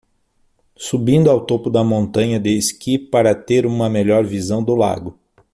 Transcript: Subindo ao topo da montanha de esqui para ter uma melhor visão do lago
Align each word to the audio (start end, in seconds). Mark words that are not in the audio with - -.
Subindo 0.77 1.29
ao 1.29 1.45
topo 1.45 1.69
da 1.69 1.83
montanha 1.83 2.39
de 2.39 2.57
esqui 2.57 2.97
para 2.97 3.35
ter 3.35 3.67
uma 3.67 3.87
melhor 3.87 4.25
visão 4.25 4.63
do 4.63 4.73
lago 4.73 5.19